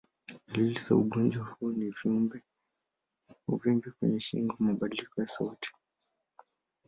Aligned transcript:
Dalili 0.47 0.79
za 0.83 0.95
ugonjwa 0.95 1.45
huu 1.45 1.71
ni 1.71 1.91
uvimbe 3.47 3.91
kwenye 3.91 4.19
shingo, 4.19 4.55
mabadiliko 4.59 5.21
ya 5.21 5.27
sauti. 5.27 5.71